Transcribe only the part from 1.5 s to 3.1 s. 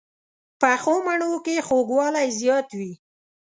خوږوالی زیات وي